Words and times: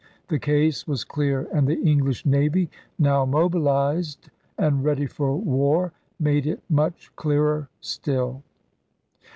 The 0.29 0.39
case 0.39 0.87
was 0.87 1.03
clear; 1.03 1.47
and 1.53 1.67
the 1.67 1.79
English 1.79 2.25
navy, 2.25 2.71
now 2.97 3.23
mobilized 3.23 4.31
and 4.57 4.83
ready 4.83 5.05
for 5.05 5.37
war, 5.37 5.93
made 6.19 6.47
it 6.47 6.63
much 6.67 7.11
clearer 7.15 7.69
still. 7.81 8.41